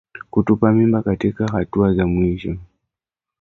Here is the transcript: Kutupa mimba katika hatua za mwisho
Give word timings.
Kutupa 0.29 0.71
mimba 0.71 1.01
katika 1.01 1.47
hatua 1.47 1.93
za 1.93 2.07
mwisho 2.07 2.57